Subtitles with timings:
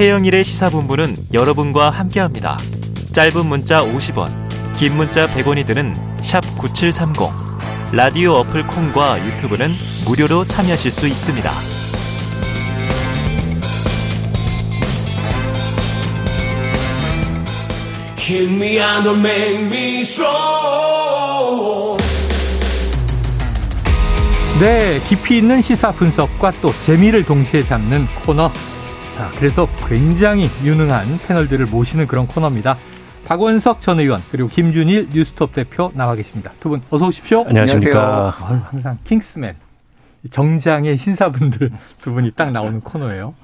[0.00, 2.56] 최영일의 시사본부는 여러분과 함께합니다.
[3.12, 4.30] 짧은 문자 50원,
[4.78, 5.94] 긴 문자 100원이 드는
[6.56, 7.28] 9730.
[7.92, 9.76] 라디오 어플 콩과 유튜브는
[10.06, 11.50] 무료로 참여하실 수 있습니다.
[24.60, 28.50] 네, 깊이 있는 시사 분석과 또 재미를 동시에 잡는 코너.
[29.20, 32.78] 자, 그래서 굉장히 유능한 패널들을 모시는 그런 코너입니다.
[33.26, 36.52] 박원석 전 의원 그리고 김준일 뉴스톱 대표 나와 계십니다.
[36.58, 37.44] 두 분 어서 오십시오.
[37.46, 38.34] 안녕하십니까.
[38.38, 38.62] 안녕하세요.
[38.70, 39.56] 항상 킹스맨
[40.30, 41.70] 정장의 신사분들
[42.00, 43.34] 두 분이 딱 나오는 코너예요.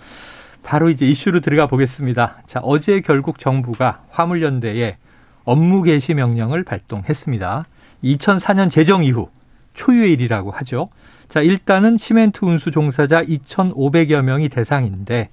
[0.62, 2.38] 바로 이제 이슈로 들어가 보겠습니다.
[2.46, 4.96] 자, 어제 결국 정부가 화물연대에
[5.44, 7.66] 업무 개시 명령을 발동했습니다.
[8.02, 9.28] 2004년 제정 이후
[9.74, 10.88] 초유의 일이라고 하죠.
[11.28, 15.28] 자, 일단은 시멘트 운수 종사자 2,500여 명이 대상인데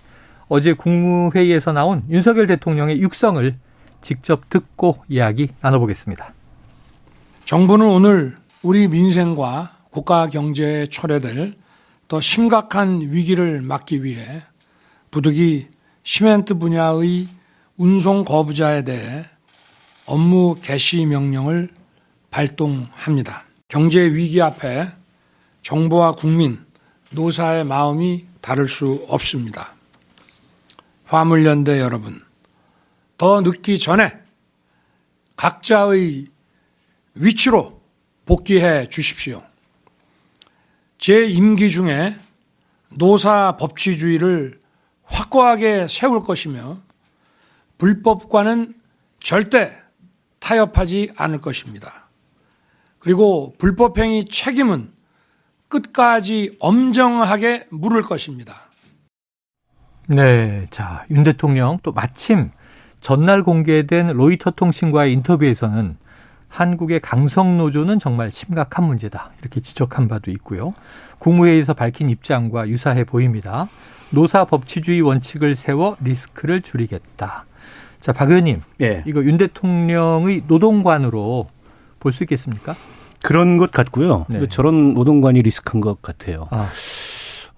[0.48, 3.56] 어제 국무회의에서 나온 윤석열 대통령의 육성을
[4.02, 6.34] 직접 듣고 이야기 나눠보겠습니다.
[7.46, 11.56] 정부는 오늘 우리 민생과 국가 경제에 초래될
[12.08, 14.44] 더 심각한 위기를 막기 위해
[15.12, 15.68] 부득이
[16.04, 17.28] 시멘트 분야의
[17.78, 19.26] 운송 거부자에 대해
[20.06, 21.70] 업무 개시 명령을
[22.30, 23.44] 발동합니다.
[23.68, 24.88] 경제 위기 앞에
[25.62, 26.60] 정부와 국민,
[27.12, 29.73] 노사의 마음이 다를 수 없습니다.
[31.14, 32.20] 화물연대 여러분,
[33.20, 34.18] 더 늦기 전에
[35.36, 36.26] 각자의
[37.14, 37.80] 위치로
[38.26, 39.44] 복귀해 주십시오.
[40.98, 42.16] 제 임기 중에
[42.90, 44.60] 노사 법치주의를
[45.04, 46.82] 확고하게 세울 것이며
[47.78, 48.74] 불법과는
[49.20, 49.78] 절대
[50.40, 52.08] 타협하지 않을 것입니다.
[52.98, 54.92] 그리고 불법행위 책임은
[55.68, 58.73] 끝까지 엄정하게 물을 것입니다.
[60.08, 60.68] 네.
[60.70, 62.52] 자, 윤 대통령 또 마침
[63.02, 65.98] 전날 공개된 로이터 통신과의 인터뷰에서는
[66.48, 69.32] 한국의 강성 노조는 정말 심각한 문제다.
[69.42, 70.74] 이렇게 지적한 바도 있고요.
[71.18, 73.68] 국무회의에서 밝힌 입장과 유사해 보입니다.
[74.12, 77.46] 노사 법치주의 원칙을 세워 리스크를 줄이겠다.
[78.02, 78.62] 자, 박 의원님.
[78.78, 79.04] 네.
[79.06, 81.50] 이거 윤 대통령의 노동관으로
[82.00, 82.76] 볼 수 있겠습니까?
[83.24, 84.26] 그런 것 같고요.
[84.28, 84.48] 네.
[84.50, 86.48] 저런 노동관이 리스크인 것 같아요.
[86.52, 86.68] 아.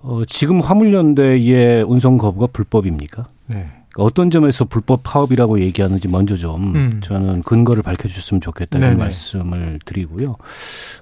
[0.07, 3.25] 어, 지금 화물연대의 운송 거부가 불법입니까?
[3.47, 3.65] 네.
[3.97, 6.99] 어떤 점에서 불법 파업이라고 얘기하는지 먼저 좀 음.
[7.01, 8.99] 저는 근거를 밝혀주셨으면 좋겠다는 네네.
[8.99, 10.35] 말씀을 드리고요.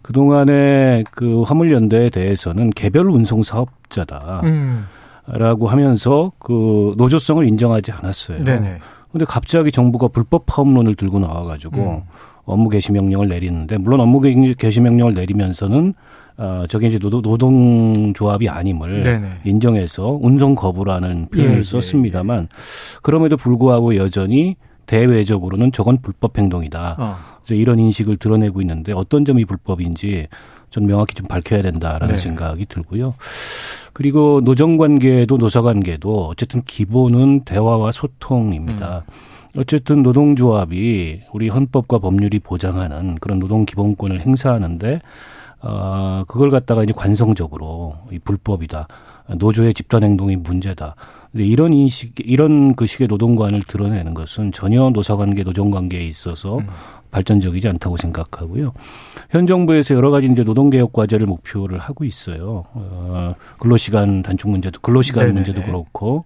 [0.04, 4.42] 그동안에 그 화물연대에 대해서는 개별 운송 사업자다.
[4.44, 4.86] 음.
[5.26, 8.44] 라고 하면서 그 노조성을 인정하지 않았어요.
[8.44, 8.78] 네네.
[9.12, 12.02] 근데 갑자기 정부가 불법 파업론을 들고 나와가지고 음.
[12.46, 15.94] 업무 개시 명령을 내리는데 물론 업무 개시 명령을 내리면서는
[16.38, 19.30] 어, 저게 이제 노동, 노동조합이 아님을 네네.
[19.46, 22.48] 인정해서 운송 거부라는 표현을 예, 예 썼습니다만 예, 예.
[23.02, 24.56] 그럼에도 불구하고 여전히
[24.86, 26.96] 대외적으로는 저건 불법 행동이다.
[27.00, 27.16] 어.
[27.44, 30.28] 이제 이런 인식을 드러내고 있는데 어떤 점이 불법인지
[30.70, 32.20] 좀 명확히 좀 밝혀야 된다라는 네.
[32.20, 33.14] 생각이 들고요.
[33.94, 39.06] 그리고 노정 관계도 노사 관계도 어쨌든 기본은 대화와 소통입니다.
[39.08, 39.60] 음.
[39.60, 45.00] 어쨌든 노동조합이 우리 헌법과 법률이 보장하는 그런 노동 기본권을 행사하는데
[45.64, 48.88] 어, 그걸 갖다가 이제 관성적으로 이 불법이다.
[49.38, 50.96] 노조의 집단 행동이 문제다.
[51.32, 56.68] 근데 이런 인식, 이런 그 식의 노동관을 드러내는 것은 전혀 노사관계, 노정관계에 있어서 음.
[57.12, 58.74] 발전적이지 않다고 생각하고요.
[59.30, 62.64] 현 정부에서 여러 가지 이제 노동개혁 과제를 목표를 하고 있어요.
[62.74, 65.34] 어, 근로시간 단축 문제도, 근로시간 네네.
[65.34, 66.26] 문제도 그렇고,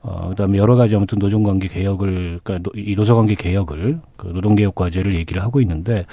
[0.00, 5.42] 어, 그다음에 여러 가지 아무튼 노동관계 개혁을 그러니까 이 노사관계 개혁을 그 노동개혁 과제를 얘기를
[5.42, 6.04] 하고 있는데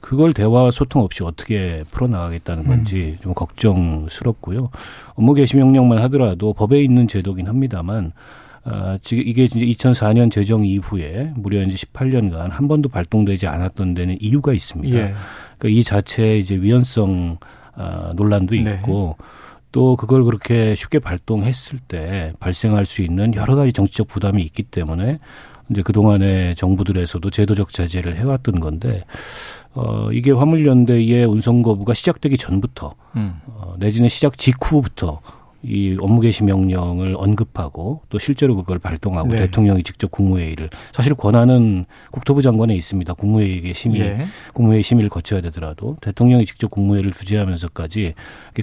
[0.00, 3.22] 그걸 대화 소통 없이 어떻게 풀어나가겠다는 건지 음.
[3.22, 4.70] 좀 걱정스럽고요.
[5.14, 8.12] 업무 개시 명령만 하더라도 법에 있는 제도긴 합니다만
[8.64, 14.16] 아, 지금 이게 이제 2004년 제정 이후에 무려 이제 18년간 한 번도 발동되지 않았던 데는
[14.20, 14.96] 이유가 있습니다.
[14.96, 15.14] 예.
[15.58, 17.36] 그러니까 이 자체에 이제 위헌성
[17.74, 18.60] 아, 논란도 네.
[18.60, 19.24] 있고 네.
[19.74, 25.18] 또 그걸 그렇게 쉽게 발동했을 때 발생할 수 있는 여러 가지 정치적 부담이 있기 때문에
[25.68, 29.04] 이제 그동안의 정부들에서도 제도적 자제를 해왔던 건데
[29.72, 33.40] 어 이게 화물연대의 운송 거부가 시작되기 전부터 음.
[33.48, 35.20] 어, 내지는 시작 직후부터
[35.64, 39.36] 이 업무 개시 명령을 언급하고 또 실제로 그걸 발동하고 네.
[39.36, 43.14] 대통령이 직접 국무회의를 사실 권한은 국토부 장관에 있습니다.
[43.14, 44.26] 국무회의의 심의, 예.
[44.52, 48.14] 국무회의 심의를 거쳐야 되더라도 대통령이 직접 국무회의를 주재하면서까지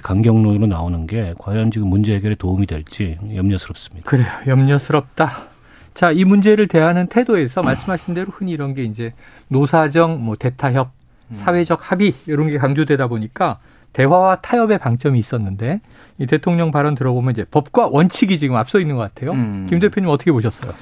[0.02, 4.08] 강경론으로 나오는 게 과연 지금 문제 해결에 도움이 될지 염려스럽습니다.
[4.08, 4.28] 그래요.
[4.46, 5.48] 염려스럽다.
[5.94, 9.12] 자, 이 문제를 대하는 태도에서 말씀하신 대로 흔히 이런 게 이제
[9.48, 10.90] 노사정, 뭐 대타협,
[11.30, 11.34] 음.
[11.34, 13.58] 사회적 합의 이런 게 강조되다 보니까
[13.92, 15.80] 대화와 타협의 방점이 있었는데
[16.18, 19.32] 이 대통령 발언 들어보면 이제 법과 원칙이 지금 앞서 있는 것 같아요.
[19.32, 19.66] 음.
[19.68, 20.72] 김 대표님 어떻게 보셨어요?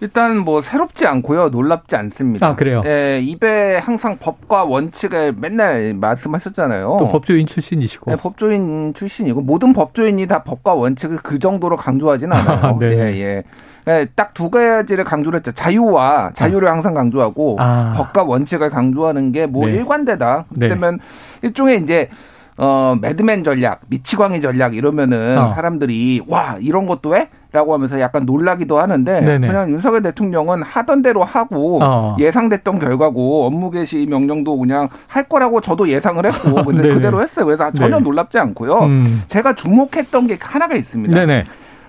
[0.00, 1.48] 일단 뭐 새롭지 않고요.
[1.48, 2.48] 놀랍지 않습니다.
[2.48, 2.82] 아, 그래요?
[2.84, 6.96] 예, 입에 항상 법과 원칙을 맨날 말씀하셨잖아요.
[6.98, 8.12] 또 법조인 출신이시고.
[8.12, 12.76] 예, 법조인 출신이고 모든 법조인이 다 법과 원칙을 그 정도로 강조하지는 않아요.
[12.78, 12.86] 네.
[12.88, 13.42] 예, 예.
[13.86, 15.52] 예, 딱 두 가지를 강조를 했죠.
[15.52, 17.92] 자유와 자유를 항상 강조하고 아.
[17.96, 19.72] 법과 원칙을 강조하는 게뭐 네.
[19.74, 20.46] 일관되다.
[20.58, 20.98] 그러면
[21.40, 21.48] 네.
[21.48, 22.08] 일종의 이제
[22.56, 25.48] 어 매드맨 전략, 미치광이 전략 이러면은 어.
[25.48, 27.28] 사람들이 와 이런 것도 해?
[27.54, 29.46] 라고 하면서 약간 놀라기도 하는데 네네.
[29.46, 32.16] 그냥 윤석열 대통령은 하던 대로 하고 어.
[32.18, 37.46] 예상됐던 결과고 업무 개시 명령도 그냥 할 거라고 저도 예상을 했고 근데 그대로 했어요.
[37.46, 38.02] 그래서 전혀 네.
[38.02, 38.78] 놀랍지 않고요.
[38.80, 39.22] 음.
[39.28, 41.16] 제가 주목했던 게 하나가 있습니다.
[41.16, 41.44] 네네.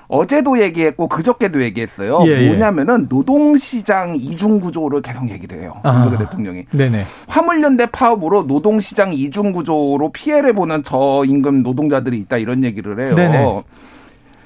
[0.07, 2.24] 어제도 얘기했고 그저께도 얘기했어요.
[2.28, 2.48] 예, 예.
[2.48, 5.75] 뭐냐면은 노동시장 이중 구조를 계속 얘기를 해요.
[5.84, 6.66] 아, 윤석열 대통령이.
[6.72, 7.04] 네네.
[7.28, 13.16] 화물연대 파업으로 노동시장 이중 구조로 피해를 보는 저임금 노동자들이 있다 이런 얘기를 해요.
[13.16, 13.63] 네네.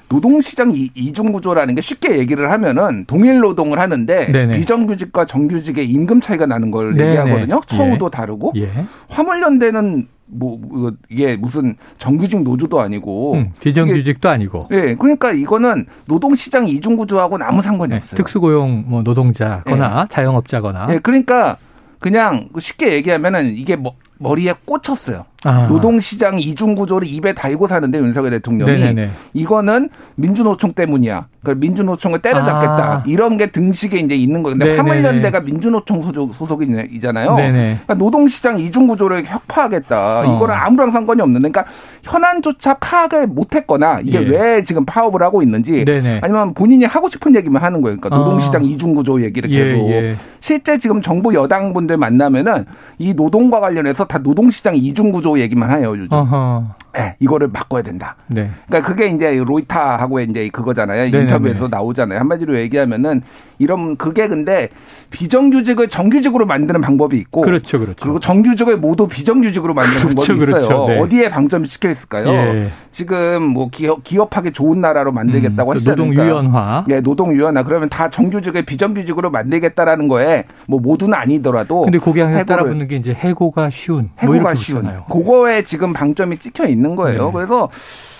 [0.08, 4.58] 노동시장 이중 구조라는 게 쉽게 얘기를 하면은 동일 노동을 하는데 네네.
[4.58, 7.10] 비정규직과 정규직의 임금 차이가 나는 걸 네네.
[7.10, 7.60] 얘기하거든요.
[7.64, 8.10] 처우도 예.
[8.10, 8.70] 다르고 예.
[9.08, 14.68] 화물연대는 뭐, 뭐 이게 무슨 정규직 노조도 아니고 음, 비정규직도 아니고.
[14.70, 14.80] 예.
[14.80, 18.16] 네, 그러니까 이거는 노동시장 이중 구조하고는 아무 상관이 네, 없어요.
[18.16, 20.08] 특수고용 뭐 노동자거나 네.
[20.08, 20.86] 자영업자거나.
[20.88, 20.92] 예.
[20.94, 21.56] 네, 그러니까
[21.98, 25.24] 그냥 쉽게 얘기하면은 이게 뭐 머리에 꽂혔어요.
[25.44, 25.66] 아.
[25.68, 29.10] 노동시장 이중 구조를 입에 달고 사는데 윤석열 대통령이 네네네.
[29.32, 31.26] 이거는 민주노총 때문이야.
[31.42, 32.92] 그 민주노총을 때려잡겠다.
[32.92, 33.02] 아.
[33.06, 37.34] 이런 게 등식에 이제 있는 거근데 화물연대가 민주노총 소속, 소속이잖아요.
[37.34, 40.20] 그러니까 노동시장 이중 구조를 혁파하겠다.
[40.20, 40.36] 어.
[40.36, 41.40] 이거는 아무런 상관이 없는.
[41.40, 41.64] 그러니까
[42.02, 44.26] 현안조차 파악을 못했거나 이게 예.
[44.26, 46.20] 왜 지금 파업을 하고 있는지 네네.
[46.22, 47.96] 아니면 본인이 하고 싶은 얘기만 하는 거예요.
[47.98, 48.64] 그러니까 노동시장 어.
[48.66, 50.16] 이중 구조 얘기를 예, 계속 예, 예.
[50.40, 52.66] 실제 지금 정부 여당 분들 만나면은
[52.98, 56.12] 이 노동과 관련해서 다 노동시장 이중 구조 얘기만 해요 요즘.
[56.12, 56.64] 어허.
[56.92, 58.16] 네, 이거를 바꿔야 된다.
[58.26, 58.50] 네.
[58.66, 61.04] 그러니까 그게 이제 로이타하고 이제 그거잖아요.
[61.04, 61.22] 네네네.
[61.22, 62.18] 인터뷰에서 나오잖아요.
[62.18, 63.22] 한마디로 얘기하면은
[63.60, 64.70] 이런 그게 근데
[65.10, 67.96] 비정규직을 정규직으로 만드는 방법이 있고 그렇죠, 그렇죠.
[68.00, 70.66] 그리고 정규직을 모두 비정규직으로 만드는 그렇죠, 방법이 있어요.
[70.66, 70.86] 그렇죠.
[70.88, 70.98] 네.
[70.98, 72.28] 어디에 방점이 찍혀 있을까요?
[72.28, 72.70] 예.
[72.90, 75.96] 지금 뭐 기업 기업하기 좋은 나라로 만들겠다고 음, 하시잖아요.
[75.96, 76.84] 노동 유연화.
[76.88, 77.62] 네, 노동 유연화.
[77.62, 83.12] 그러면 다 정규직을 비정규직으로 만들겠다라는 거에 뭐 모두는 아니더라도 근데 거기에 따라 붙는 게 이제
[83.12, 84.90] 해고가 쉬운 뭐 해고가 뭐 쉬운.
[85.08, 87.26] 그거에 지금 방점이 찍혀 있는 있는 거예요.
[87.26, 87.32] 네.
[87.32, 87.68] 그래서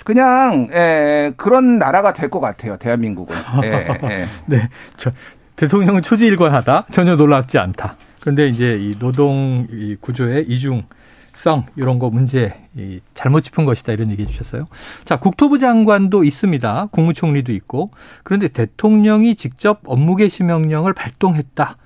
[0.05, 2.77] 그냥 예, 그런 나라가 될 것 같아요.
[2.77, 3.37] 대한민국은.
[3.65, 4.27] 예, 예.
[4.47, 5.11] 네, 저
[5.57, 7.97] 대통령은 초지일관하다 전혀 놀랍지 않다.
[8.21, 10.85] 그런데 이제 이 노동 이 구조의 이중
[11.33, 14.67] 성 이런 거 문제 이 잘못 짚은 것이다 이런 얘기해 주셨어요.
[15.05, 16.89] 자, 국토부 장관도 있습니다.
[16.93, 17.91] 국무총리도 있고.
[18.25, 21.77] 그런데 대통령이 직접 업무 개시 명령을 발동했다.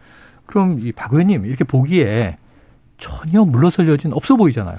[0.47, 2.37] 그럼 이 박 의원님 이렇게 보기에
[2.99, 4.77] 전혀 물러설 여지는 없어 보이잖아요.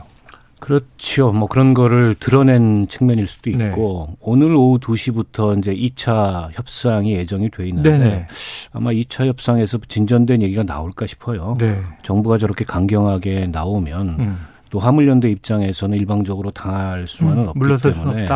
[0.60, 1.32] 그렇죠.
[1.32, 3.68] 뭐 그런 거를 드러낸 측면일 수도 네.
[3.68, 4.16] 있고 네.
[4.22, 8.28] 오늘 오후 2시부터 이제 2차 협상이 예정이 돼 있는데 네네.
[8.72, 11.56] 아마 2차 협상에서 진전된 얘기가 나올까 싶어요.
[11.60, 11.82] 네.
[12.04, 14.38] 정부가 저렇게 강경하게 나오면 음.
[14.70, 18.28] 또 화물연대 입장에서는 일방적으로 당할 수만은 음, 없기 때문에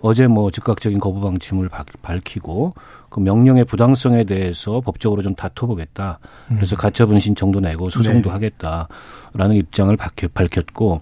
[0.00, 1.70] 어제 뭐 즉각적인 거부 방침을
[2.02, 2.74] 밝히고
[3.08, 6.18] 그 명령의 부당성에 대해서 법적으로 좀 다퉈보겠다.
[6.48, 6.78] 그래서 음.
[6.78, 8.32] 가처분 신청도 내고 소송도 네.
[8.32, 11.00] 하겠다라는 입장을 밝혔고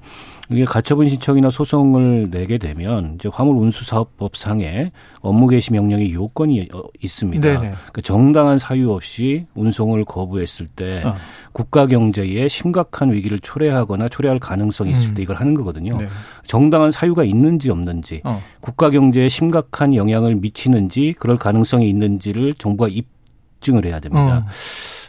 [0.51, 6.69] 이게 가처분 신청이나 소송을 내게 되면 이제 화물 운수 사업법 상에 업무 개시 명령의 요건이
[6.75, 7.41] 어, 있습니다.
[7.59, 11.15] 그러니까 정당한 사유 없이 운송을 거부했을 때 어.
[11.53, 15.15] 국가 경제에 심각한 위기를 초래하거나 초래할 가능성이 있을 음.
[15.15, 15.97] 때 이걸 하는 거거든요.
[15.99, 16.09] 네.
[16.47, 18.43] 정당한 사유가 있는지 없는지 어.
[18.61, 24.45] 국가 경제에 심각한 영향을 미치는지 그럴 가능성이 있는지를 정부가 입증을 해야 됩니다.
[24.47, 24.51] 어.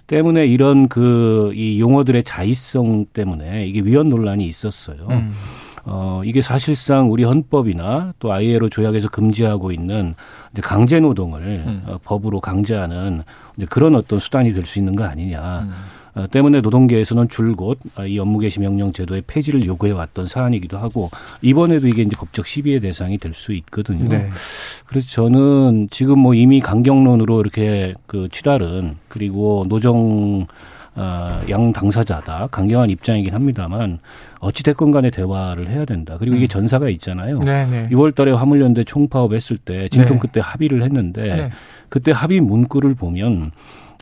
[0.07, 5.07] 때문에 이런 그 이 용어들의 자의성 때문에 이게 위헌 논란이 있었어요.
[5.09, 5.31] 음.
[5.85, 10.15] 어, 이게 사실상 우리 헌법이나 또 ILO 조약에서 금지하고 있는
[10.51, 11.83] 이제 강제 노동을 음.
[11.85, 13.21] 어, 법으로 강제하는
[13.57, 15.59] 이제 그런 어떤 수단이 될 수 있는 거 아니냐.
[15.67, 15.71] 음.
[16.15, 21.10] 어, 때문에 노동계에서는 줄곧 아, 이 업무 개시 명령 제도의 폐지를 요구해 왔던 사안이기도 하고
[21.41, 24.05] 이번에도 이게 이제 법적 시비의 대상이 될 수 있거든요.
[24.05, 24.29] 네.
[24.86, 30.48] 그래서 저는 지금 뭐 이미 강경론으로 이렇게 그 취달은 그리고 노정
[30.98, 34.00] 어, 양 당사자다 강경한 입장이긴 합니다만
[34.39, 36.15] 어찌 됐건 간에 대화를 해야 된다.
[36.17, 36.48] 그리고 이게 음.
[36.48, 37.39] 전사가 있잖아요.
[37.41, 37.89] 네네.
[37.91, 40.19] 2월달에 화물연대 총파업 했을 때 진통 네.
[40.22, 41.50] 그때 합의를 했는데 네.
[41.89, 43.51] 그때 합의 문구를 보면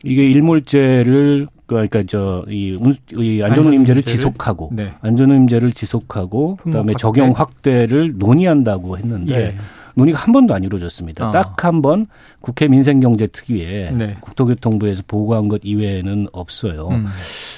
[0.04, 1.48] 이게 일몰제를
[1.82, 2.78] 그러니까 저이
[3.12, 4.92] 이 안전운임제를 지속하고 네.
[5.00, 9.54] 안전운임제를 지속하고 그다음에 적용 확대를 논의한다고 했는데 예.
[9.94, 11.28] 논의가 한 번도 안 이루어졌습니다.
[11.28, 11.30] 어.
[11.30, 12.06] 딱한 번
[12.40, 14.16] 국회 민생경제특위에 네.
[14.20, 16.88] 국토교통부에서 보고한 것 이외에는 없어요.
[16.88, 17.06] 음.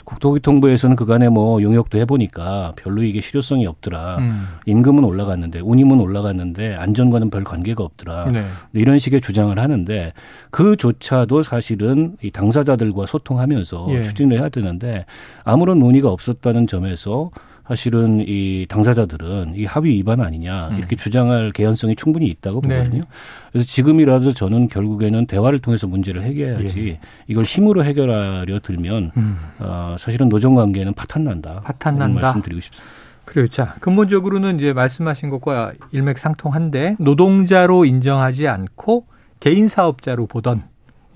[0.05, 4.19] 국토교통부에서는 그간에 뭐 용역도 해보니까 별로 이게 실효성이 없더라.
[4.19, 4.47] 음.
[4.66, 8.28] 임금은 올라갔는데 운임은 올라갔는데 안전과는 별 관계가 없더라.
[8.33, 8.45] 네.
[8.73, 10.12] 이런 식의 주장을 하는데
[10.50, 14.02] 그조차도 사실은 이 당사자들과 소통하면서 예.
[14.02, 15.07] 추진을 해야 되는데
[15.45, 17.31] 아무런 논의가 없었다는 점에서
[17.68, 20.78] 사실은 이 당사자들은 이 합의 위반 아니냐 음.
[20.78, 20.99] 이렇게 음.
[20.99, 22.78] 주장할 개연성이 충분히 있다고 네.
[22.78, 23.02] 보거든요.
[23.02, 23.08] 네.
[23.50, 27.00] 그래서 지금이라도 저는 결국에는 대화를 통해서 문제를 해결해야지 예.
[27.26, 29.38] 이걸 힘으로 해결하려 들면 음.
[29.58, 31.61] 어, 사실은 노정 관계는 파탄 난다.
[31.64, 32.20] 파탄 난다.
[32.20, 32.90] 말씀드리고 싶습니다.
[33.25, 33.49] 그래요.
[33.49, 39.06] 자, 근본적으로는 이제 말씀하신 것과 일맥상통한데 노동자로 인정하지 않고
[39.40, 40.62] 개인 사업자로 보던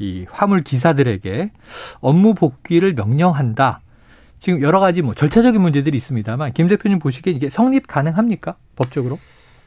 [0.00, 1.52] 이 화물 기사들에게
[2.00, 3.80] 업무 복귀를 명령한다.
[4.40, 8.56] 지금 여러 가지 뭐 절차적인 문제들이 있습니다만 김 대표님 보시기에 이게 성립 가능합니까?
[8.74, 9.18] 법적으로?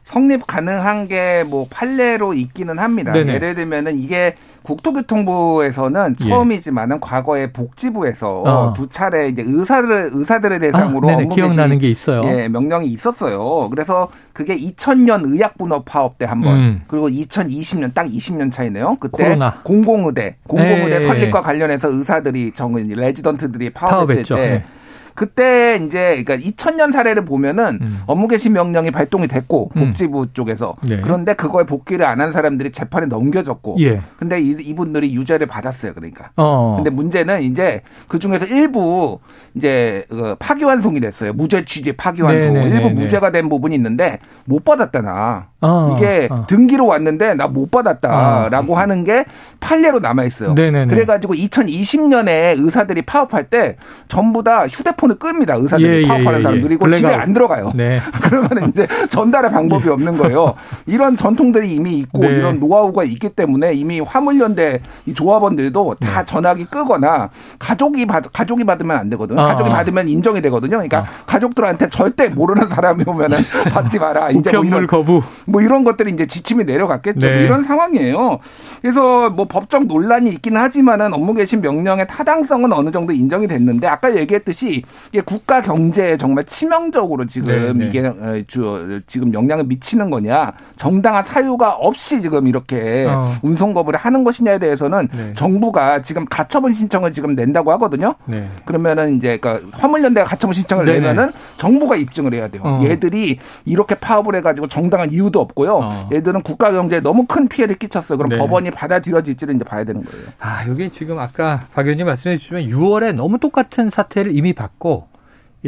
[0.04, 3.12] 성립 가능한 게 뭐 판례로 있기는 합니다.
[3.14, 3.34] 네네.
[3.34, 6.30] 예를 들면은 이게 국토교통부에서는 예.
[6.30, 8.74] 처음이지만은 과거에 복지부에서 어.
[8.74, 12.22] 두 차례 이제 의사들 의사들의 대상으로 아, 기억나는 게 있어요.
[12.26, 13.70] 예, 명령이 있었어요.
[13.70, 16.82] 그래서 그게 2000년 의약분업 파업 때 한 번, 음.
[16.88, 18.96] 그리고 2020년 딱 20년 차이네요.
[19.00, 19.60] 그때 코로나.
[19.64, 21.06] 공공의대, 공공의대 네.
[21.06, 24.36] 설립과 관련해서 의사들이 정은 레지던트들이 파업했을 파업했죠.
[24.36, 24.42] 때.
[24.50, 24.64] 네.
[25.14, 28.00] 그때 이제 그러니까 2000년 사례를 보면은 음.
[28.08, 29.86] 업무 개시 명령이 발동이 됐고 음.
[29.86, 30.28] 복지부 음.
[30.34, 31.00] 쪽에서 네.
[31.02, 34.02] 그런데 그거에 복귀를 안 한 사람들이 재판에 넘겨졌고 예.
[34.18, 36.76] 근데 이, 분들이 유죄를 받았어요 그러니까 어.
[36.78, 39.20] 근데 문제는 이제 그 중에서 일부
[39.56, 42.76] 이제 그 파기환송이 됐어요 무죄 취지 파기환송 네네네네.
[42.76, 45.96] 일부 무죄가 된 부분이 있는데 못 받았다나 어.
[45.98, 46.46] 이게 어.
[46.48, 48.78] 등기로 왔는데 나 못 받았다라고 어.
[48.78, 49.26] 하는 게
[49.60, 50.56] 판례로 남아 있어요
[50.88, 53.76] 그래 가지고 2020년에 의사들이 파업할 때
[54.08, 55.56] 전부 다 휴대폰 핸드폰을 끕니다.
[55.56, 57.72] 의사들이 예, 예 파업하는 예, 사람들이 이거 집에 안 들어가요.
[57.76, 58.00] 네.
[58.24, 59.92] 그러면 이제 전달의 방법이 예.
[59.92, 60.56] 없는 거예요.
[60.86, 62.30] 이런 전통들이 이미 있고 네.
[62.30, 66.26] 이런 노하우가 있기 때문에 이미 화물연대 이 조합원들도 다 네.
[66.26, 67.30] 전화기 끄거나
[67.60, 69.42] 가족이 받 가족이 받으면 안 되거든요.
[69.42, 69.46] 아.
[69.46, 70.78] 가족이 받으면 인정이 되거든요.
[70.78, 71.06] 그러니까 아.
[71.26, 73.38] 가족들한테 절대 모르는 사람이 오면은
[73.74, 74.32] 받지 마라.
[74.32, 77.28] 이제 뭐 이런 거부 뭐 이런 것들이 이제 지침이 내려갔겠죠.
[77.28, 77.34] 네.
[77.36, 78.40] 뭐 이런 상황이에요.
[78.82, 84.16] 그래서 뭐 법적 논란이 있기는 하지만은 업무 개신 명령의 타당성은 어느 정도 인정이 됐는데 아까
[84.16, 87.88] 얘기했듯이 이게 국가 경제에 정말 치명적으로 지금 네, 네.
[87.88, 93.34] 이게 어, 주, 지금 영향을 미치는 거냐 정당한 사유가 없이 지금 이렇게 어.
[93.42, 95.34] 운송 거부를 하는 것이냐에 대해서는 네.
[95.34, 98.16] 정부가 지금 가처분 신청을 지금 낸다고 하거든요.
[98.26, 98.48] 네.
[98.66, 101.00] 그러면은 이제 그러니까 화물연대가 가처분 신청을 네네.
[101.00, 102.62] 내면은 정부가 입증을 해야 돼요.
[102.66, 102.82] 어.
[102.84, 105.76] 얘들이 이렇게 파업을 해가지고 정당한 이유도 없고요.
[105.76, 106.10] 어.
[106.12, 108.18] 얘들은 국가 경제에 너무 큰 피해를 끼쳤어요.
[108.18, 108.38] 그럼 네.
[108.38, 110.26] 법원이 받아들여질지를 이제 봐야 되는 거예요.
[110.40, 115.08] 아 여기 지금 아까 박 의원님 말씀해 주시면 6월에 너무 똑같은 사태를 이미 봤고 있고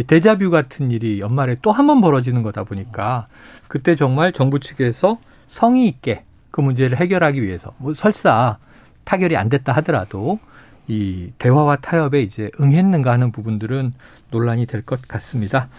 [0.08, 3.28] 데자뷰 같은 일이 연말에 또 한 번 벌어지는 거다 보니까
[3.70, 5.18] 그때 정말 정부 측에서
[5.48, 8.58] 성의 있게 그 문제를 해결하기 위해서 뭐 설사
[9.06, 10.40] 타결이 안 됐다 하더라도
[10.88, 13.94] 이 대화와 타협에 이제 응했는가 하는 부분들은
[14.32, 15.70] 논란이 될 것 같습니다.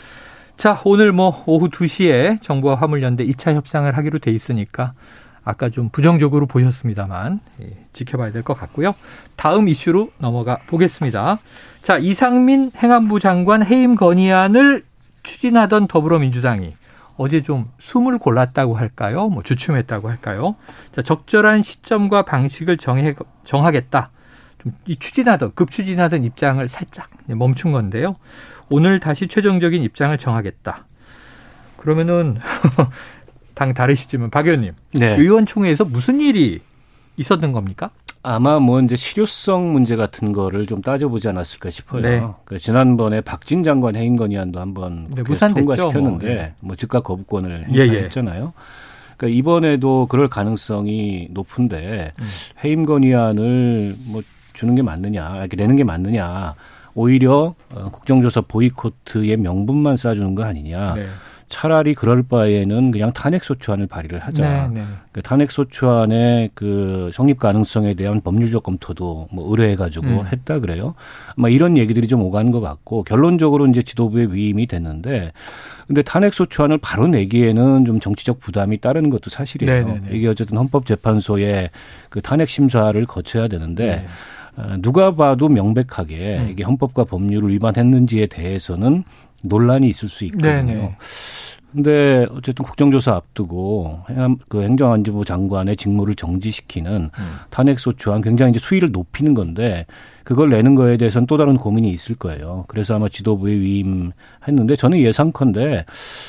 [0.56, 4.94] 자, 오늘 뭐 오후 2시에 정부와 화물연대 2차 협상을 하기로 돼 있으니까
[5.46, 8.94] 아까 좀 부정적으로 보셨습니다만 예, 지켜봐야 될 것 같고요.
[9.36, 11.38] 다음 이슈로 넘어가 보겠습니다.
[11.80, 14.84] 자, 이상민 행안부 장관 해임 건의안을
[15.22, 16.74] 추진하던 더불어민주당이
[17.16, 19.28] 어제 좀 숨을 골랐다고 할까요?
[19.28, 20.56] 뭐 주춤했다고 할까요?
[20.92, 24.10] 자, 적절한 시점과 방식을 정해, 정하겠다.
[24.58, 28.16] 좀 이 추진하던, 급추진하던 입장을 살짝 멈춘 건데요.
[28.68, 30.86] 오늘 다시 최종적인 입장을 정하겠다.
[31.76, 32.38] 그러면은
[33.56, 35.16] 당 다르시지만 박 의원님, 네.
[35.16, 36.60] 의원총회에서 무슨 일이
[37.16, 37.90] 있었던 겁니까?
[38.22, 42.02] 아마 뭐 이제 실효성 문제 같은 거를 좀 따져보지 않았을까 싶어요.
[42.02, 42.18] 네.
[42.18, 46.52] 그러니까 지난번에 박진 장관 해임 건의안도 한번 네, 통과시켰는데 뭐, 예.
[46.60, 48.42] 뭐 즉각 거부권을 행사했잖아요.
[48.42, 49.16] 예, 예.
[49.16, 52.24] 그러니까 이번에도 그럴 가능성이 높은데 음.
[52.62, 54.22] 해임 건의안을 뭐
[54.52, 56.54] 주는 게 맞느냐, 이렇게 내는 게 맞느냐.
[56.94, 60.96] 오히려 어, 국정조사 보이코트의 명분만 쌓아주는 거 아니냐.
[61.48, 61.56] 네.
[61.56, 64.68] 차라리 그럴 바에는 그냥 탄핵소추안을 발의를 하자.
[64.68, 64.86] 네, 네.
[65.12, 70.26] 그 탄핵소추안의 그 성립 가능성에 대한 법률적 검토도 뭐 의뢰해가지고 음.
[70.26, 70.94] 했다 그래요.
[71.36, 75.32] 뭐 이런 얘기들이 좀 오가는 것 같고 결론적으로 이제 지도부의 위임이 됐는데
[75.86, 79.72] 근데 탄핵소추안을 바로 내기에는 좀 정치적 부담이 따르는 것도 사실이에요.
[79.72, 80.00] 네네네.
[80.00, 80.16] 네, 네.
[80.16, 81.70] 이게 어쨌든 헌법재판소의
[82.10, 84.04] 그 탄핵 심사를 거쳐야 되는데 네.
[84.56, 86.48] 어, 누가 봐도 명백하게 음.
[86.50, 89.04] 이게 헌법과 법률을 위반했는지에 대해서는
[89.48, 90.50] 논란이 있을 수 있거든요.
[90.50, 90.96] 네네.
[91.72, 94.00] 근데 어쨌든 국정조사 앞두고
[94.48, 97.36] 그 행정안전부 장관의 직무를 정지시키는 음.
[97.50, 99.84] 탄핵소추안 굉장히 이제 수위를 높이는 건데
[100.24, 102.64] 그걸 내는 거에 대해서는 또 다른 고민이 있을 거예요.
[102.68, 105.84] 그래서 아마 지도부에 위임했는데 저는 예상컨대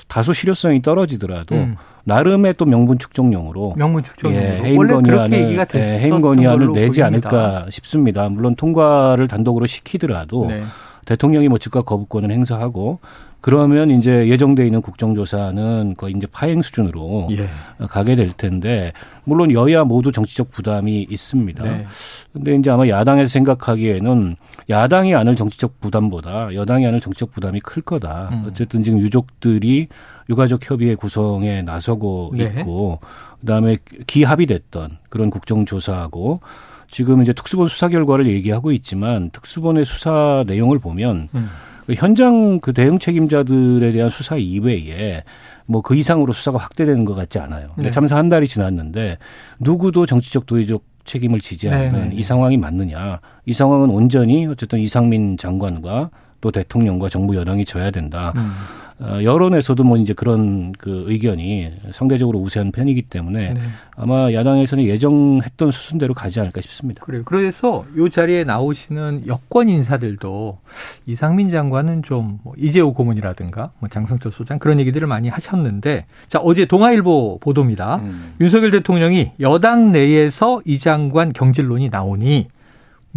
[0.09, 1.75] 다소 실효성이 떨어지더라도 음.
[2.03, 7.05] 나름의 또 명분 축적용으로 명분 축적용으로 예, 해임 건의안을 예, 해임 건의안을 내지 보입니다.
[7.05, 8.27] 않을까 싶습니다.
[8.27, 10.63] 물론 통과를 단독으로 시키더라도 네.
[11.07, 12.99] 대통령이 뭐 즉각 거부권을 행사하고
[13.39, 17.47] 그러면 이제 예정돼 있는 국정조사는 거의 이제 파행 수준으로 예.
[17.87, 18.91] 가게 될 텐데
[19.23, 21.63] 물론 여야 모두 정치적 부담이 있습니다.
[21.63, 21.85] 네.
[22.33, 24.35] 근데 이제 아마 야당에서 생각하기에는
[24.69, 28.29] 야당이 안을 정치적 부담보다 여당이 안을 정치적 부담이 클 거다.
[28.33, 28.45] 음.
[28.47, 29.87] 어쨌든 지금 유족들이
[30.29, 32.45] 유가족 협의회 구성에 나서고 네.
[32.45, 32.99] 있고
[33.39, 36.41] 그다음에 기합이 됐던 그런 국정조사하고
[36.87, 41.49] 지금 이제 특수본 수사 결과를 얘기하고 있지만 특수본의 수사 내용을 보면 음.
[41.85, 45.23] 그 현장 그 대응 책임자들에 대한 수사 이외에
[45.67, 47.69] 뭐 그 이상으로 수사가 확대되는 것 같지 않아요.
[47.75, 47.91] 네.
[47.91, 49.17] 참사 한 달이 지났는데
[49.59, 52.15] 누구도 정치적 도의적 책임을 지지 않는 네, 네, 네.
[52.15, 53.19] 이 상황이 맞느냐.
[53.45, 56.09] 이 상황은 온전히 어쨌든 이상민 장관과
[56.41, 58.33] 또 대통령과 정부 여당이 져야 된다.
[58.35, 58.51] 음.
[58.99, 63.61] 어, 여론에서도 뭐 이제 그런 그 의견이 상대적으로 우세한 편이기 때문에 네.
[63.95, 67.05] 아마 야당에서는 예정했던 수순대로 가지 않을까 싶습니다.
[67.05, 67.21] 그래요.
[67.23, 70.57] 그래서 이 자리에 나오시는 여권 인사들도
[71.05, 77.37] 이상민 장관은 좀뭐 이재호 고문이라든가 뭐 장성철 소장 그런 얘기들을 많이 하셨는데 자 어제 동아일보
[77.39, 77.97] 보도입니다.
[77.97, 78.33] 음.
[78.41, 82.47] 윤석열 대통령이 여당 내에서 이 장관 경질론이 나오니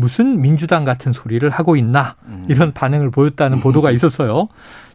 [0.00, 2.46] 무슨 민주당 같은 소리를 하고 있나 음.
[2.48, 4.48] 이런 반응을 보였다는 보도가 있었어요.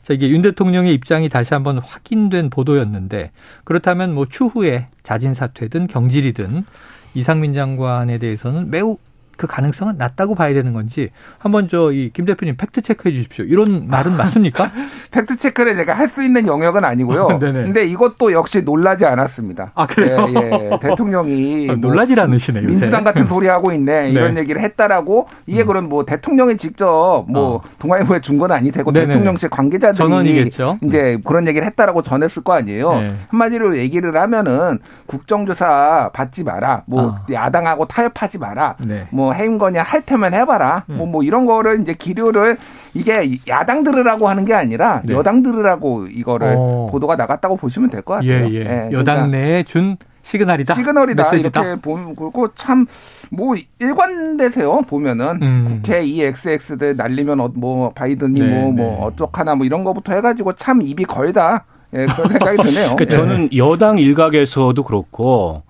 [0.03, 3.31] 자, 이게 윤 대통령의 입장이 다시 한번 확인된 보도였는데
[3.63, 6.65] 그렇다면 뭐 추후에 자진 사퇴든 경질이든
[7.13, 8.97] 이상민 장관에 대해서는 매우
[9.37, 13.45] 그 가능성은 낮다고 봐야 되는 건지 한번 저 이 김 대표님 fact check해 주십시오.
[13.45, 14.71] 이런 말은 맞습니까?
[15.11, 17.27] fact check를 제가 할 수 있는 영역은 아니고요.
[17.39, 19.71] 근데 이것도 역시 놀라지 않았습니다.
[19.75, 20.27] 아 그래요?
[20.29, 20.77] 예, 예.
[20.81, 22.63] 대통령이 아, 놀라질 않으시네요.
[22.65, 22.73] 요새.
[22.75, 24.09] 민주당 같은 소리 하고 있네 네.
[24.11, 25.67] 이런 얘기를 했다라고 이게 음.
[25.67, 27.61] 그럼 뭐 대통령이 직접 뭐 어.
[27.79, 29.07] 동아일보에 준 건 아니 되고 네네.
[29.07, 30.79] 대통령실 관계자들이 전언이겠죠.
[30.83, 31.21] 이제 음.
[31.25, 32.93] 그런 얘기를 했다라고 전했을 거 아니에요.
[32.93, 33.07] 네.
[33.29, 36.83] 한마디로 얘기를 하면은 국정조사 받지 마라.
[36.85, 37.15] 뭐 어.
[37.31, 38.75] 야당하고 타협하지 마라.
[38.85, 39.07] 네.
[39.11, 40.85] 뭐 해임 거냐 할 테면 해봐라.
[40.89, 40.97] 음.
[40.97, 42.57] 뭐, 뭐 이런 거를 이제 기류를
[42.93, 45.13] 이게 야당 들으라고 하는 게 아니라 네.
[45.13, 46.87] 여당 들으라고 이거를 어.
[46.91, 48.31] 보도가 나갔다고 보시면 될 것 같아요.
[48.31, 48.63] 예, 예.
[48.63, 50.73] 네, 여당 그러니까 내에 준 시그널이다.
[50.73, 51.23] 시그널이다.
[51.31, 51.63] 메시지다.
[51.63, 52.85] 이렇게 보고 참
[53.31, 54.81] 뭐 일관되세요.
[54.87, 55.65] 보면은 음.
[55.67, 58.97] 국회 이 XX들 날리면 어, 뭐 바이든이 뭐뭐 네, 뭐 네.
[59.01, 61.65] 어쩌하나 뭐 이런 거부터 해가지고 참 입이 걸다.
[61.93, 62.95] 예, 그런 생각이 드네요.
[62.95, 63.09] 그러니까 예.
[63.09, 65.63] 저는 여당 일각에서도 그렇고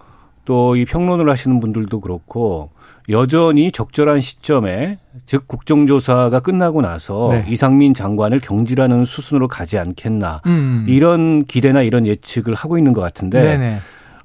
[0.44, 2.70] 또 이 평론을 하시는 분들도 그렇고
[3.10, 7.46] 여전히 적절한 시점에 즉 국정조사가 끝나고 나서 네.
[7.48, 10.86] 이상민 장관을 경질하는 수순으로 가지 않겠나 음.
[10.88, 13.80] 이런 기대나 이런 예측을 하고 있는 것 같은데 네네.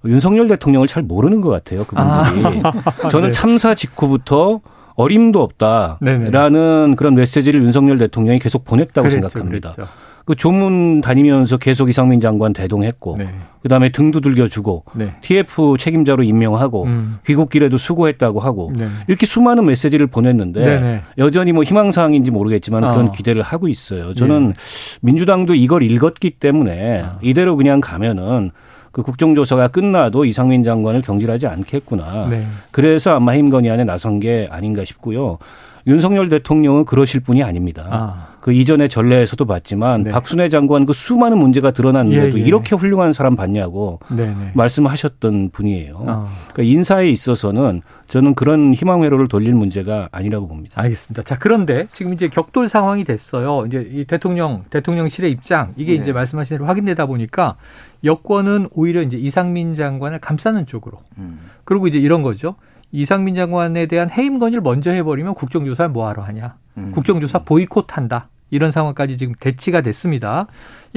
[0.07, 2.73] 윤석열 대통령을 잘 모르는 것 같아요 그분들이 아.
[3.11, 3.33] 저는 네.
[3.33, 4.61] 참사 직후부터
[4.95, 6.95] 어림도 없다라는 네네.
[6.97, 9.71] 그런 메시지를 윤석열 대통령이 계속 보냈다고 그랬죠, 생각합니다.
[9.71, 9.93] 그랬죠.
[10.31, 13.31] 그 조문 다니면서 계속 이상민 장관 대동했고 네.
[13.65, 15.13] 그다음에 등도 들겨 주고 네.
[15.23, 17.19] TF 책임자로 임명하고 음.
[17.27, 18.87] 귀국길에도 수고했다고 하고 네.
[19.09, 20.81] 이렇게 수많은 메시지를 보냈는데 네네.
[20.81, 21.03] 네.
[21.19, 22.93] 여전히 뭐 희망 사항인지 모르겠지만 아.
[22.93, 24.15] 그런 기대를 하고 있어요.
[24.15, 24.55] 저는 네.
[25.01, 27.19] 민주당도 이걸 읽었기 때문에 아.
[27.23, 28.53] 이대로 그냥 가면은
[28.93, 32.29] 그 국정조사가 끝나도 이상민 장관을 경질하지 않겠구나.
[32.31, 32.47] 네.
[32.71, 35.39] 그래서 아마 힘건의안에 나선 게 아닌가 싶고요.
[35.87, 37.87] 윤석열 대통령은 그러실 분이 아닙니다.
[37.91, 38.31] 아.
[38.41, 40.11] 그 이전의 전례에서도 봤지만 네.
[40.11, 42.47] 박순애 장관 그 수많은 문제가 드러났는데도 예, 예.
[42.47, 44.29] 이렇게 훌륭한 사람 봤냐고 네네.
[44.29, 44.51] 네.
[44.55, 46.05] 말씀하셨던 분이에요.
[46.07, 46.27] 아.
[46.53, 50.81] 그러니까 인사에 있어서는 저는 그런 희망 회로를 돌릴 문제가 아니라고 봅니다.
[50.81, 51.23] 알겠습니다.
[51.23, 53.67] 자 그런데 지금 이제 격돌 상황이 됐어요.
[53.67, 56.03] 이제 이 대통령 대통령실의 입장 이게 네.
[56.03, 57.57] 이제 말씀하신 대로 확인되다 보니까
[58.05, 60.99] 여권은 오히려 이제 이상민 장관을 감싸는 쪽으로.
[61.19, 61.41] 음.
[61.65, 62.55] 그리고 이제 이런 거죠.
[62.93, 66.57] 이상민 장관에 대한 해임 건의를 먼저 해버리면 국정조사 를 뭐하러 하냐.
[66.79, 66.93] 음.
[66.93, 68.29] 국정조사 보이콧한다.
[68.51, 70.47] 이런 상황까지 지금 대치가 됐습니다.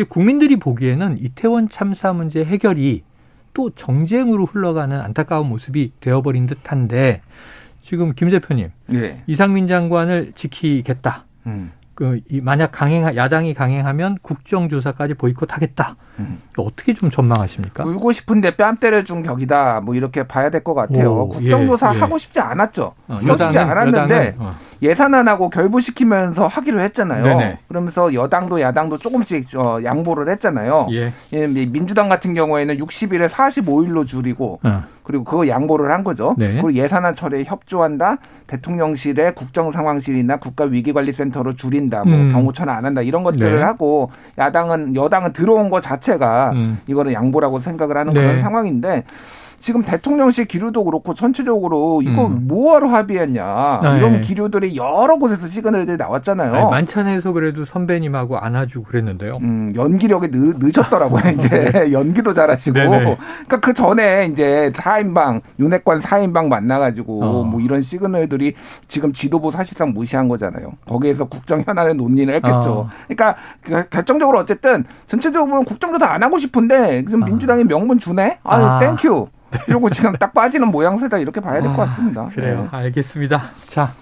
[0.10, 3.04] 국민들이 보기에는 이태원 참사 문제 해결이
[3.54, 7.22] 또 정쟁으로 흘러가는 안타까운 모습이 되어버린 듯한데
[7.82, 9.24] 지금 김 대표님 네.
[9.28, 11.26] 이상민 장관을 지키겠다.
[11.46, 11.72] 음.
[11.96, 15.96] 그 만약 강행 야당이 강행하면 국정조사까지 보이콧하겠다.
[16.20, 16.42] 음.
[16.58, 17.84] 어떻게 좀 전망하십니까?
[17.86, 19.82] 울고 싶은데 뺨 때려준 격이다.
[19.82, 21.14] 뭐 이렇게 봐야 될 것 같아요.
[21.14, 22.00] 오, 국정조사 예, 예.
[22.00, 22.94] 하고 싶지 않았죠.
[23.08, 24.56] 어, 하고 싶지 않았는데 어.
[24.82, 27.24] 예산안하고 결부시키면서 하기로 했잖아요.
[27.24, 27.60] 네네.
[27.68, 30.88] 그러면서 여당도 야당도 조금씩 어, 양보를 했잖아요.
[30.92, 31.14] 예.
[31.34, 34.84] 예 민주당 같은 경우에는 60일에 45일로 줄이고 어.
[35.04, 36.36] 그리고 그거 양보를 한 거죠.
[36.38, 36.48] 네.
[36.54, 38.18] 그리고 예산안 처리에 협조한다.
[38.48, 42.04] 대통령실의 국정상황실이나 국가위기관리센터로 줄인다.
[42.04, 42.30] 뭐 음.
[42.30, 43.02] 경호처는 안 한다.
[43.02, 43.64] 이런 것들을 네.
[43.64, 46.80] 하고 야당은 여당은 들어온 것 자체가 음.
[46.88, 48.22] 이거는 양보라고 생각을 하는 네.
[48.22, 49.04] 그런 상황인데
[49.64, 52.50] 지금 대통령실 기류도 그렇고 전체적으로 이거 음.
[52.50, 53.98] 뭐하러 합의했냐 네.
[53.98, 56.54] 이런 기류들이 여러 곳에서 시그널들이 나왔잖아요.
[56.54, 59.38] 아니, 만찬에서 그래도 선배님하고 안아주고 그랬는데요.
[59.42, 61.22] 음, 연기력이 늘, 늘었더라고요.
[61.40, 62.78] 이제 연기도 잘하시고.
[62.78, 63.00] 네네.
[63.16, 67.44] 그러니까 그 전에 이제 4인방 윤핵관 4인방 만나가지고 어.
[67.46, 68.56] 뭐 이런 시그널들이
[68.90, 70.74] 지금 지도부 사실상 무시한 거잖아요.
[70.86, 72.70] 거기에서 국정 현안의 논의를 했겠죠.
[72.70, 72.90] 어.
[73.08, 77.28] 그러니까 그 결정적으로 어쨌든 전체적으로 국정조사 안 하고 싶은데 지금 아.
[77.28, 78.40] 민주당이 명분 주네.
[78.44, 78.80] 아유 아.
[78.80, 79.30] Thank you.
[79.68, 82.30] 이러고 지금 딱 빠지는 모양새다 이렇게 봐야 될것 아, 같습니다.
[82.34, 82.70] 그래요.
[82.72, 82.78] 네.
[82.78, 83.52] 알겠습니다.
[83.68, 83.94] 자,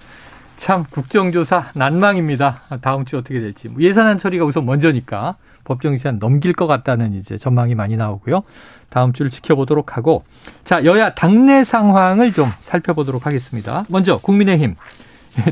[0.58, 2.62] 참 국정조사 난망입니다.
[2.82, 7.38] 다음 주 어떻게 될지 뭐 예산안 처리가 우선 먼저니까 법정 시한 넘길 것 같다는 이제
[7.38, 8.44] 전망이 많이 나오고요.
[8.90, 10.24] 다음 주를 지켜보도록 하고
[10.64, 13.86] 자 여야 당내 상황을 좀 살펴보도록 하겠습니다.
[13.90, 14.76] 먼저 국민의힘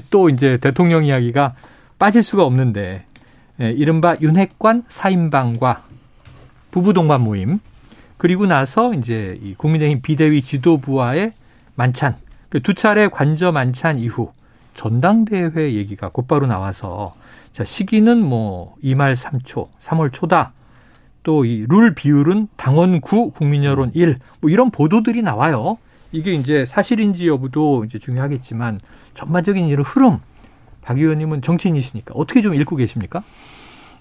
[0.09, 1.53] 또 이제 대통령 이야기가
[1.97, 3.05] 빠질 수가 없는데
[3.61, 5.83] 예, 이른바 윤핵관 사인방과
[6.71, 7.59] 부부 동반 모임
[8.19, 11.31] 그리고 나서 이제 이 국민의힘 비대위 지도부와의
[11.75, 12.17] 만찬
[12.49, 14.33] 그두 차례 관저 만찬 이후
[14.73, 17.15] 전당대회 얘기가 곧바로 나와서
[17.53, 20.51] 자 시기는 뭐 2말 3초, 3월 초다.
[21.23, 24.19] 또 이 룰 비율은 당원 9, 국민 여론 1.
[24.41, 25.77] 뭐 이런 보도들이 나와요.
[26.11, 28.79] 이게 이제 사실인지 여부도 이제 중요하겠지만
[29.13, 30.19] 전반적인 이런 흐름
[30.81, 33.23] 박 의원님은 정치인이시니까 어떻게 좀 읽고 계십니까?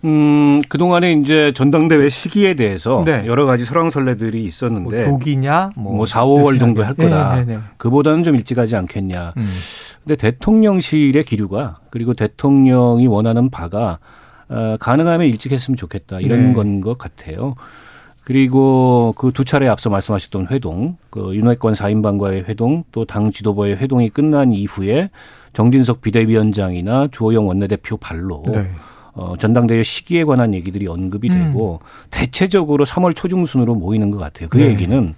[0.05, 3.25] 음, 그동안에 이제 전당대회 시기에 대해서 네.
[3.27, 7.37] 여러 가지 설왕설래들이 있었는데 뭐 조기냐 뭐, 뭐 4, 5월 정도 할 거다.
[7.37, 9.35] 네, 네, 네, 그보다는 좀 일찍 하지 않겠냐.
[9.37, 9.47] 음.
[10.05, 13.99] 근데 대통령실의 기류가 그리고 대통령이 원하는 바가
[14.49, 16.21] 어, 가능하면 일찍 했으면 좋겠다.
[16.21, 16.53] 이런 네.
[16.55, 17.55] 건것 같아요.
[18.25, 24.11] 그리고 그 두 차례 앞서 말씀하셨던 회동, 그 윤핵관 4인방과의 회동, 또 당 지도부의 회동이
[24.11, 25.09] 끝난 이후에
[25.55, 28.71] 정진석 비대위원장이나 주호영 원내대표 발로 네.
[29.19, 31.87] 어, 전당대회 시기에 관한 얘기들이 언급이 되고 음.
[32.11, 34.49] 대체적으로 3월 초중순으로 모이는 것 같아요.
[34.49, 34.67] 그 네.
[34.69, 35.13] 얘기는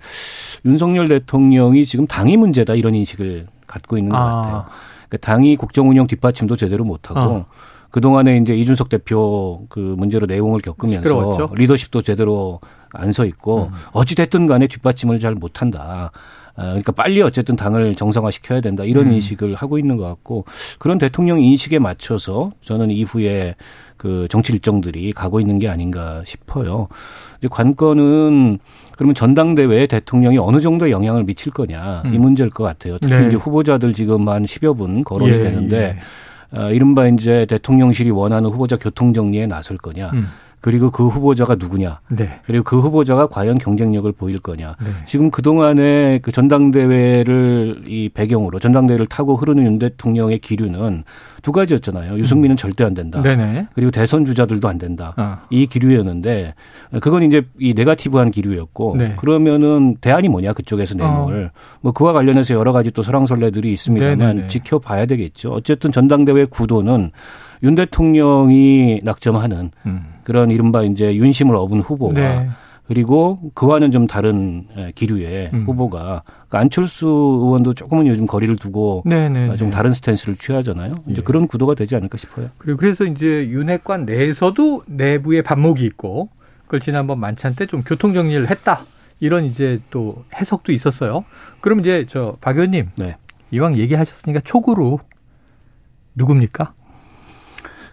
[0.64, 4.24] 윤석열 대통령이 지금 당이 문제다 이런 인식을 갖고 있는 것 아.
[4.24, 4.64] 같아요.
[5.08, 7.44] 그러니까 당이 국정 운영 뒷받침도 제대로 못하고 아.
[7.90, 11.50] 그동안에 이제 이준석 대표 그 문제로 내용을 겪으면서 시끄러웠죠?
[11.54, 12.60] 리더십도 제대로
[12.92, 13.76] 안 서 있고 음.
[13.92, 16.10] 어찌됐든 간에 뒷받침을 잘 못한다.
[16.56, 19.12] 아, 그러니까 빨리 어쨌든 당을 정상화 시켜야 된다 이런 음.
[19.12, 20.44] 인식을 하고 있는 것 같고
[20.78, 23.54] 그런 대통령 인식에 맞춰서 저는 이후에
[24.00, 26.88] 그 정치 일정들이 가고 있는 게 아닌가 싶어요.
[27.36, 28.58] 이제 관건은
[28.96, 32.14] 그러면 전당대회에 대통령이 어느 정도 영향을 미칠 거냐 음.
[32.14, 32.96] 이 문제일 것 같아요.
[32.98, 33.26] 특히 네.
[33.26, 35.98] 이제 후보자들 지금 한 10여 분 거론이 예, 되는데
[36.54, 36.58] 예.
[36.58, 40.12] 어, 이른바 이제 대통령실이 원하는 후보자 교통 정리에 나설 거냐.
[40.14, 40.28] 음.
[40.60, 42.00] 그리고 그 후보자가 누구냐.
[42.08, 42.40] 네.
[42.44, 44.76] 그리고 그 후보자가 과연 경쟁력을 보일 거냐.
[44.80, 44.90] 네.
[45.06, 51.04] 지금 그동안에 그 전당대회를 이 배경으로 전당대회를 타고 흐르는 윤 대통령의 기류는
[51.42, 52.18] 두 가지였잖아요.
[52.18, 52.56] 유승민은 음.
[52.56, 53.22] 절대 안 된다.
[53.22, 53.68] 네네.
[53.74, 55.14] 그리고 대선 주자들도 안 된다.
[55.16, 55.42] 아.
[55.48, 56.54] 이 기류였는데
[57.00, 59.14] 그건 이제 이 네가티브한 기류였고 네.
[59.16, 61.50] 그러면은 대안이 뭐냐 그쪽에서 내놓을 어.
[61.80, 64.48] 뭐 그와 관련해서 여러 가지 또 설왕설래들이 있습니다만 네네네.
[64.48, 65.50] 지켜봐야 되겠죠.
[65.52, 67.12] 어쨌든 전당대회 구도는
[67.62, 70.06] 윤 대통령이 낙점하는 음.
[70.24, 72.48] 그런 이른바 이제 윤심을 얻은 후보가 네.
[72.86, 75.64] 그리고 그와는 좀 다른 기류의 음.
[75.64, 79.48] 후보가 그러니까 안철수 의원도 조금은 요즘 거리를 두고 네네네.
[79.48, 79.76] 네, 좀 네.
[79.76, 81.04] 다른 스탠스를 취하잖아요.
[81.06, 81.22] 이제 예.
[81.22, 82.48] 그런 구도가 되지 않을까 싶어요.
[82.58, 86.30] 그리고 그래서 이제 윤핵관 내에서도 내부의 반목이 있고
[86.64, 88.80] 그걸 지난번 만찬 때 좀 교통 정리를 했다.
[89.20, 91.24] 이런 이제 또 해석도 있었어요.
[91.60, 93.16] 그럼 이제 저 박 의원님 네.
[93.52, 94.98] 이왕 얘기하셨으니까 촉으로
[96.16, 96.72] 누굽니까?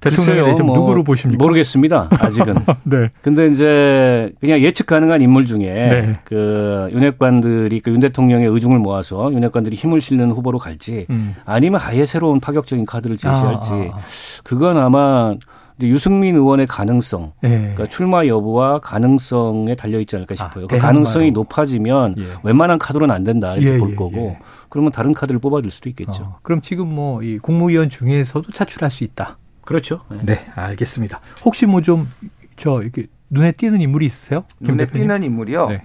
[0.02, 1.44] 대통령에 대해서 뭐 누구로 보십니까?
[1.44, 2.10] 모르겠습니다.
[2.12, 2.56] 아직은.
[2.84, 3.10] 네.
[3.22, 6.20] 근데 이제 그냥 예측 가능한 인물 중에 네.
[6.24, 11.36] 그 윤핵관들이 그 윤 대통령의 의중을 모아서 윤핵관들이 힘을 실는 후보로 갈지 음.
[11.46, 14.00] 아니면 아예 새로운 파격적인 카드를 제시할지 아, 아, 아.
[14.44, 15.34] 그건 아마
[15.82, 17.50] 유승민 의원의 가능성, 네.
[17.60, 20.66] 그러니까 출마 여부와 가능성에 달려 있지 않을까 싶어요.
[20.66, 22.24] 아, 그 가능성이 높아지면 예.
[22.44, 24.40] 웬만한 카드로는 안 된다 이렇게 예, 볼 예, 거고, 예.
[24.70, 26.24] 그러면 다른 카드를 뽑아줄 수도 있겠죠.
[26.24, 29.38] 어, 그럼 지금 뭐 이 국무위원 중에서도 차출할 수 있다.
[29.68, 30.00] 그렇죠.
[30.10, 31.20] 네, 네 알겠습니다.
[31.46, 32.08] 혹시 뭐 좀
[32.56, 34.46] 저 이렇게 눈에 띄는 인물이 있으세요?
[34.60, 35.08] 눈에 대표님?
[35.08, 35.68] 띄는 인물이요?
[35.70, 35.84] 네.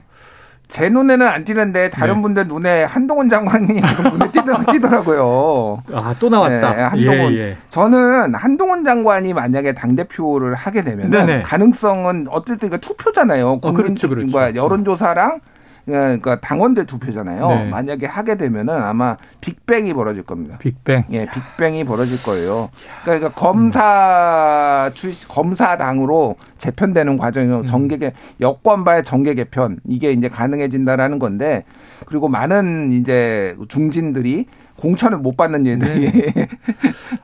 [0.68, 2.22] 제 눈에는 안 띄는데 다른 네.
[2.22, 3.66] 분들 눈에 한동훈 장관이
[4.10, 5.82] 눈에 띄더 라고요.
[5.92, 6.74] 아, 또 나왔다.
[6.74, 7.34] 네, 한동훈.
[7.34, 7.56] 예, 예.
[7.68, 13.60] 저는 한동훈 장관이 만약에 당 대표를 하게 되면 가능성은 어쨌든 그 투표잖아요.
[13.60, 14.56] 국민 어, 그렇죠, 그렇죠.
[14.56, 15.40] 여론조사랑
[15.84, 17.48] 그러니까 당원들 투표잖아요.
[17.48, 17.68] 네.
[17.68, 20.56] 만약에 하게 되면은 아마 빅뱅이 벌어질 겁니다.
[20.58, 21.04] 빅뱅.
[21.10, 22.70] 예, 빅뱅이 벌어질 거예요.
[23.04, 27.66] 그러니까, 검사 출 검사당으로 재편되는 과정이 음.
[27.66, 31.64] 정계 개 여권바의 정계 개편 이게 이제 가능해진다라는 건데
[32.06, 36.32] 그리고 많은 이제 중진들이 공천을 못 받는 일들이 네.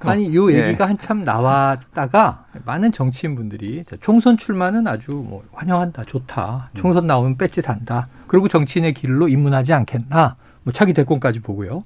[0.00, 0.68] 아니 요 예.
[0.68, 0.88] 얘기가 예.
[0.88, 6.70] 한참 나왔다가 많은 정치인분들이 총선 출마는 아주 뭐 환영한다, 좋다.
[6.74, 8.08] 총선 나오면 배지 단다.
[8.26, 10.36] 그리고 정치인의 길로 입문하지 않겠나.
[10.68, 11.80] 뭐 차기 대권까지 보고요.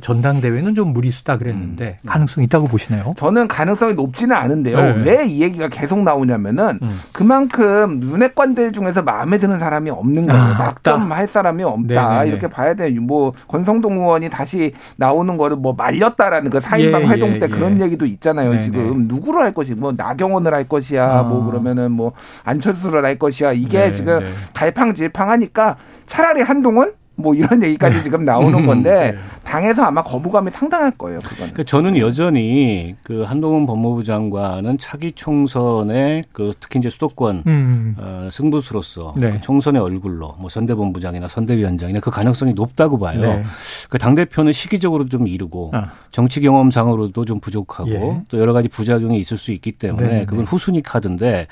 [0.00, 2.06] 전당대회는 좀 무리수다 그랬는데 음.
[2.06, 3.14] 가능성 있다고 보시나요?
[3.16, 4.76] 저는 가능성이 높지는 않은데요.
[4.78, 5.02] 네.
[5.04, 7.00] 왜이 얘기가 계속 나오냐면은 음.
[7.12, 10.40] 그만큼 윤핵관들 중에서 마음에 드는 사람이 없는 거예요.
[10.40, 12.08] 아, 낙점할 사람이 없다.
[12.10, 12.30] 네네네.
[12.30, 13.00] 이렇게 봐야 돼요.
[13.00, 17.48] 뭐 권성동 의원이 다시 나오는 거를 뭐 말렸다라는 그 사인방 예, 활동 예, 때 예.
[17.48, 18.50] 그런 얘기도 있잖아요.
[18.50, 18.60] 네네.
[18.60, 21.04] 지금 누구를 할 것이 뭐 나경원을 할 것이야.
[21.04, 21.22] 아.
[21.24, 22.12] 뭐 그러면은 뭐
[22.44, 23.50] 안철수를 할 것이야.
[23.52, 23.92] 이게 네네.
[23.92, 24.20] 지금
[24.54, 28.02] 갈팡질팡하니까 차라리 한동훈 뭐 이런 얘기까지 네.
[28.02, 29.18] 지금 나오는 건데 네.
[29.42, 31.18] 당에서 아마 거부감이 상당할 거예요.
[31.18, 31.36] 그건.
[31.36, 37.96] 그러니까 저는 여전히 그 한동훈 법무부 장관은 차기 총선의 그 특히 이제 수도권 음.
[37.98, 39.30] 어, 승부수로서 네.
[39.30, 43.20] 그 총선의 얼굴로 뭐 선대본부장이나 선대위원장이나 그 가능성이 높다고 봐요.
[43.20, 43.44] 네.
[43.90, 45.90] 그당 대표는 시기적으로 좀 이르고 아.
[46.12, 48.22] 정치 경험상으로도 좀 부족하고 예.
[48.28, 50.24] 또 여러 가지 부작용이 있을 수 있기 때문에 네, 네.
[50.24, 51.48] 그건 후순위 카드인데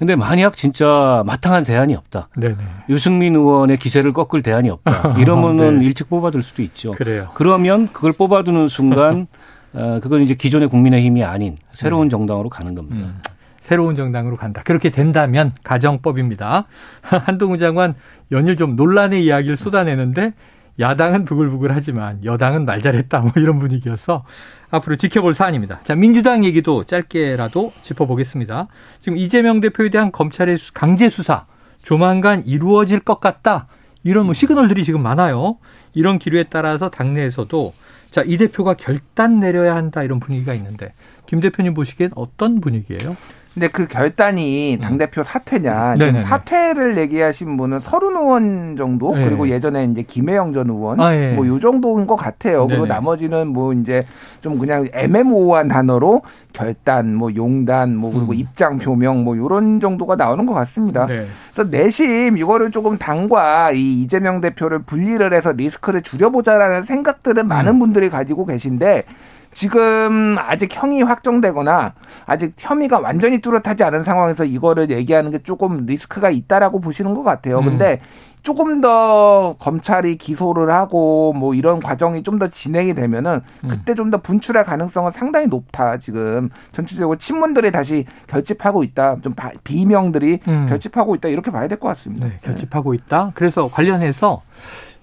[0.00, 2.30] 근데 만약 진짜 마땅한 대안이 없다.
[2.34, 2.56] 네네.
[2.88, 5.18] 유승민 의원의 기세를 꺾을 대안이 없다.
[5.18, 5.84] 이러면은 네.
[5.84, 6.92] 일찍 뽑아둘 수도 있죠.
[6.92, 7.28] 그래요.
[7.34, 9.26] 그러면 그걸 뽑아두는 순간
[9.74, 12.12] 어, 그건 이제 기존의 국민의힘이 아닌 새로운 네.
[12.12, 13.08] 정당으로 가는 겁니다.
[13.08, 13.20] 음.
[13.58, 14.62] 새로운 정당으로 간다.
[14.64, 16.64] 그렇게 된다면 가정법입니다.
[17.02, 17.94] 한동훈 장관
[18.32, 20.32] 연일 좀 논란의 이야기를 쏟아내는데
[20.80, 24.24] 야당은 부글부글하지만 여당은 말 잘했다 뭐 이런 분위기여서
[24.70, 25.80] 앞으로 지켜볼 사안입니다.
[25.84, 28.66] 자 민주당 얘기도 짧게라도 짚어보겠습니다.
[29.00, 31.46] 지금 이재명 대표에 대한 검찰의 강제 수사
[31.82, 33.66] 조만간 이루어질 것 같다
[34.02, 35.58] 이런 뭐 시그널들이 지금 많아요.
[35.92, 37.72] 이런 기류에 따라서 당내에서도
[38.10, 40.94] 자 이 대표가 결단 내려야 한다 이런 분위기가 있는데
[41.26, 43.16] 김 대표님 보시기엔 어떤 분위기예요?
[43.60, 44.80] 근데 그 결단이 음.
[44.80, 45.96] 당대표 사퇴냐.
[45.96, 49.26] 지금 사퇴를 얘기하신 분은 서른 의원 정도 네.
[49.26, 51.32] 그리고 예전에 이제 김혜영 전 의원 아, 예.
[51.32, 52.60] 뭐요 정도인 것 같아요.
[52.60, 52.68] 네네.
[52.68, 54.02] 그리고 나머지는 뭐 이제
[54.40, 56.22] 좀 그냥 애매모호한 단어로
[56.54, 58.38] 결단, 뭐 용단, 뭐 그리고 음.
[58.38, 61.04] 입장 표명 뭐 요런 정도가 나오는 것 같습니다.
[61.04, 61.26] 네.
[61.52, 67.78] 그래서 내심 이거를 조금 당과 이 이재명 대표를 분리를 해서 리스크를 줄여보자라는 생각들은 많은 음.
[67.78, 69.04] 분들이 가지고 계신데
[69.52, 71.94] 지금 아직 형이 확정되거나
[72.26, 77.58] 아직 혐의가 완전히 뚜렷하지 않은 상황에서 이거를 얘기하는 게 조금 리스크가 있다라고 보시는 것 같아요.
[77.58, 77.64] 음.
[77.64, 78.00] 근데
[78.42, 83.68] 조금 더 검찰이 기소를 하고 뭐 이런 과정이 좀 더 진행이 되면은 음.
[83.68, 85.98] 그때 좀 더 분출할 가능성은 상당히 높다.
[85.98, 89.16] 지금 전체적으로 친문들이 다시 결집하고 있다.
[89.20, 89.34] 좀
[89.64, 90.66] 비명들이 음.
[90.68, 91.28] 결집하고 있다.
[91.28, 92.26] 이렇게 봐야 될 것 같습니다.
[92.26, 93.32] 네, 결집하고 있다.
[93.34, 94.42] 그래서 관련해서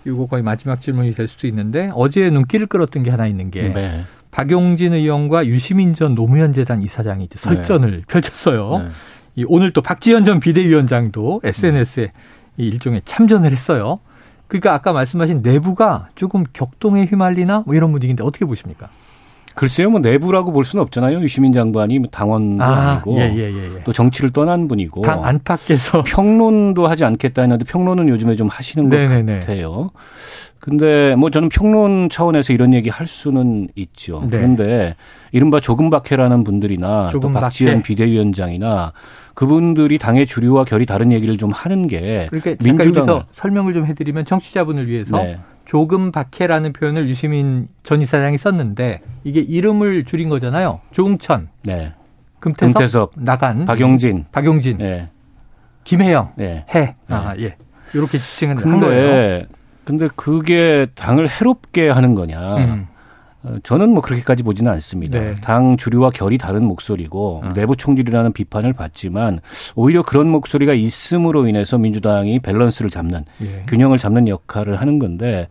[0.06, 4.04] 이거 거의 마지막 질문이 될 수도 있는데 어제 눈길을 끌었던 게 하나 있는 게 네.
[4.38, 8.02] 박용진 의원과 유시민 전 노무현 재단 이사장이 설전을 네.
[8.08, 8.78] 펼쳤어요.
[8.78, 8.90] 네.
[9.36, 12.12] 이 오늘 또 박지원 전 비대위원장도 SNS에
[12.58, 14.00] 이 일종의 참전을 했어요.
[14.48, 18.90] 그러니까 아까 말씀하신 내부가 조금 격동에 휘말리나 뭐 이런 분위기인데 어떻게 보십니까?
[19.58, 21.20] 글쎄요, 뭐 내부라고 볼 수는 없잖아요.
[21.22, 25.26] 유시민 장관이 뭐 당원도 아, 니고 예, 예, 예, 예, 또 정치를 떠난 분이고 당
[25.26, 29.40] 안팎에서 평론도 하지 않겠다 했는데 평론은 요즘에 좀 하시는 것 네네네.
[29.40, 29.90] 같아요.
[30.60, 34.22] 근데 뭐 저는 평론 차원에서 이런 얘기 할 수는 있죠.
[34.30, 34.38] 네.
[34.38, 34.96] 그런데
[35.32, 38.94] 이른바 조금 박해라는 분들이나 조금 또 박지원 비대위원장이나
[39.38, 44.88] 그분들이 당의 주류와 결이 다른 얘기를 좀 하는 게 그러니까 민주당 설명을 좀 해드리면 청취자분을
[44.88, 45.38] 위해서 네.
[45.64, 50.82] 조금 박해라는 표현을 유시민 전 이사장이 썼는데 이게 이름을 줄인 거잖아요.
[50.90, 51.94] 조웅천, 네.
[52.40, 55.06] 금태섭, 금태섭 나간, 박용진, 박용진, 네.
[55.84, 56.66] 김혜영, 네.
[56.74, 57.44] 해, 아 네.
[57.44, 57.58] 예.
[57.94, 59.46] 이렇게 지칭은 한 거예요.
[59.86, 62.58] 근데 그게 당을 해롭게 하는 거냐?
[62.58, 62.88] 음.
[63.48, 65.20] 어, 저는 뭐 그렇게까지 보지는 않습니다.
[65.20, 65.36] 네.
[65.42, 67.54] 당 주류와 결이 다른 목소리고 어.
[67.54, 69.40] 내부 총질이라는 비판을 받지만
[69.76, 73.64] 오히려 그런 목소리가 있음으로 인해서 민주당이 밸런스를 잡는 예.
[73.68, 75.48] 균형을 잡는 역할을 하는 건데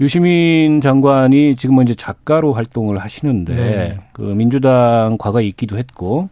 [0.00, 3.98] 유시민 장관이 지금 뭐 이제 작가로 활동을 하시는데 네.
[4.12, 6.28] 그 민주당 과거에 있기도 했고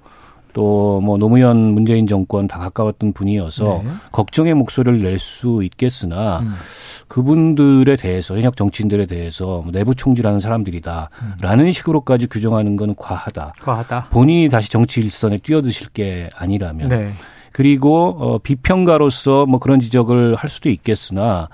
[0.54, 3.90] 또 뭐 노무현 문재인 정권 다 가까웠던 분이어서 네.
[4.12, 6.54] 걱정의 목소리를 낼 수 있겠으나 음.
[7.08, 11.72] 그분들에 대해서 현역 정치인들에 대해서 뭐 내부 총질하는 사람들이다라는 음.
[11.72, 13.54] 식으로까지 규정하는 건 과하다.
[13.60, 14.06] 과하다.
[14.10, 16.88] 본인이 다시 정치 일선에 뛰어드실 게 아니라면.
[16.88, 17.10] 네.
[17.52, 21.48] 그리고 어 비평가로서 뭐 그런 지적을 할 수도 있겠으나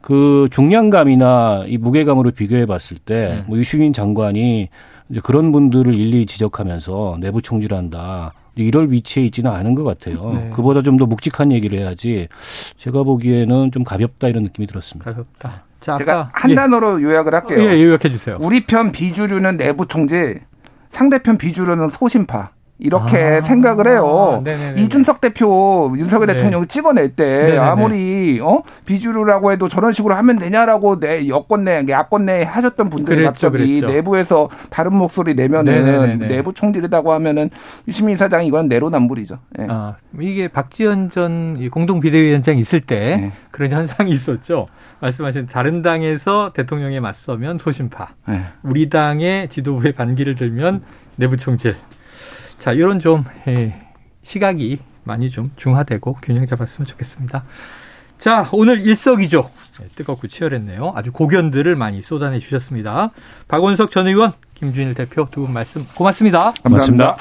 [0.00, 3.56] 그 중량감이나 이 무게감으로 비교해 봤을 때뭐 음.
[3.56, 4.68] 유시민 장관이
[5.10, 8.32] 이제 그런 분들을 일일이 지적하면서 내부 총질한다.
[8.56, 10.32] 이럴 위치에 있지는 않은 것 같아요.
[10.32, 10.50] 네.
[10.54, 12.28] 그보다 좀 더 묵직한 얘기를 해야지
[12.76, 15.10] 제가 보기에는 좀 가볍다 이런 느낌이 들었습니다.
[15.10, 15.64] 가볍다.
[15.80, 16.54] 자, 제가 한 예.
[16.54, 17.58] 단어로 요약을 할게요.
[17.60, 18.38] 예, 요약해 주세요.
[18.40, 20.40] 우리 편 비주류는 내부 총질,
[20.92, 22.50] 상대편 비주류는 소심파.
[22.78, 24.42] 이렇게 아, 생각을 해요.
[24.44, 24.82] 네네네네.
[24.82, 26.32] 이준석 대표 윤석열 네.
[26.32, 27.58] 대통령이 찍어낼 때 네네네.
[27.58, 33.18] 아무리 어 비주류라고 해도 저런 식으로 하면 되냐라고 내 여권 내 야권 내 하셨던 분들이
[33.22, 33.86] 그랬죠, 갑자기 그랬죠.
[33.86, 36.26] 내부에서 다른 목소리 내면은 네네네네.
[36.26, 37.50] 내부 총질이라고 하면은
[37.86, 39.38] 유시민 사장이 이건 내로남불이죠.
[39.56, 39.66] 네.
[39.70, 43.32] 아, 이게 박지원 전 공동 비대위원장 있을 때 네.
[43.52, 44.66] 그런 현상이 있었죠.
[45.00, 48.42] 말씀하신 다른 당에서 대통령에 맞서면 소심파, 네.
[48.62, 50.82] 우리 당의 지도부의 반기를 들면
[51.16, 51.76] 내부 총질.
[52.64, 53.78] 자, 이런 좀 예,
[54.22, 57.44] 시각이 많이 좀 중화되고 균형 잡았으면 좋겠습니다.
[58.16, 59.50] 자, 오늘 일석이조
[59.80, 60.94] 네, 뜨겁고 치열했네요.
[60.96, 63.10] 아주 고견들을 많이 쏟아내 주셨습니다.
[63.48, 66.54] 박원석 전 의원, 김준일 대표 두 분 말씀 고맙습니다.
[66.62, 67.18] 고맙습니다.